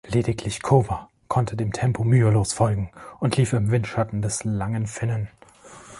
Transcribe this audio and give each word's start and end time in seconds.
Lediglich 0.07 0.63
Cova 0.63 1.09
konnte 1.27 1.55
dem 1.55 1.73
Tempo 1.73 2.03
mühelos 2.03 2.53
folgen 2.53 2.89
und 3.19 3.37
lief 3.37 3.53
im 3.53 3.69
Windschatten 3.69 4.23
des 4.23 4.43
langen 4.43 4.87
Finnen. 4.87 5.27